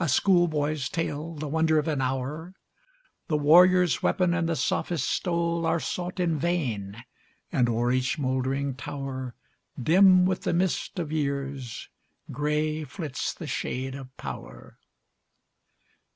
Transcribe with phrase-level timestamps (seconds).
[0.00, 2.54] A schoolboy's tale, the wonder of an hour!
[3.28, 7.04] The warrior's weapon and the sophist's stole Are sought in vain,
[7.52, 9.36] and o'er each moldering tower,
[9.80, 11.88] Dim with the mist of years,
[12.32, 14.76] gray flits the shade of power.